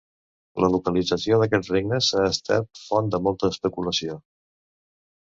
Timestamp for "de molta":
3.17-3.51